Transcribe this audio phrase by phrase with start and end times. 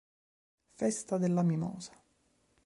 [0.73, 1.93] Festa della mimosa